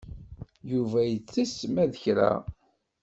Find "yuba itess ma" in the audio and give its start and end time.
0.71-1.83